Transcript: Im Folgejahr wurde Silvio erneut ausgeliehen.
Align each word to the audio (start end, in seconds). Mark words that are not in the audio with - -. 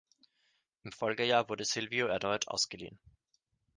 Im 0.83 0.91
Folgejahr 0.91 1.47
wurde 1.47 1.63
Silvio 1.63 2.07
erneut 2.07 2.47
ausgeliehen. 2.47 2.97